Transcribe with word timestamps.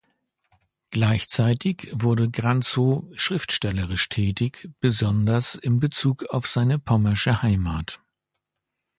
Gleichzeitig 0.89 1.89
wurde 1.91 2.27
Granzow 2.31 3.03
schriftstellerisch 3.13 4.09
tätig, 4.09 4.67
besonders 4.79 5.53
im 5.53 5.79
Bezug 5.79 6.23
auf 6.31 6.47
seine 6.47 6.79
pommersche 6.79 7.43
Heimat. 7.43 7.99